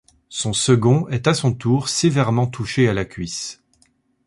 [0.29, 3.61] Son second est à son tour sévèrement touché à la cuisse.